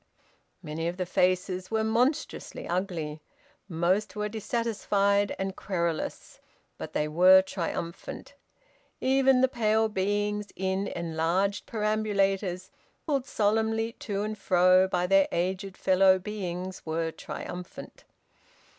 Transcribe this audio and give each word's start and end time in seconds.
Many 0.63 0.87
of 0.87 0.97
the 0.97 1.05
faces 1.05 1.69
were 1.69 1.83
monstrously 1.83 2.67
ugly, 2.67 3.21
most 3.69 4.15
were 4.15 4.29
dissatisfied 4.29 5.35
and 5.37 5.55
querulous; 5.55 6.39
but 6.79 6.93
they 6.93 7.07
were 7.07 7.43
triumphant. 7.43 8.33
Even 8.99 9.41
the 9.41 9.47
pale 9.47 9.87
beings 9.89 10.47
in 10.55 10.87
enlarged 10.87 11.67
perambulators, 11.67 12.71
pulled 13.05 13.27
solemnly 13.27 13.91
to 13.99 14.23
and 14.23 14.39
fro 14.39 14.87
by 14.87 15.05
their 15.05 15.27
aged 15.31 15.77
fellow 15.77 16.17
beings, 16.17 16.83
were 16.83 17.11
triumphant. 17.11 18.03